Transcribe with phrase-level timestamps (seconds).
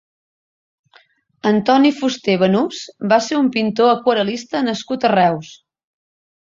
[1.49, 2.81] Antoni Fuster Banús
[3.13, 5.57] va ser un pintor aquarel·lista nascut a Reus.